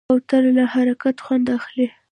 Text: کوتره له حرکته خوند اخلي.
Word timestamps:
کوتره 0.09 0.51
له 0.57 0.65
حرکته 0.73 1.21
خوند 1.25 1.47
اخلي. 1.57 1.87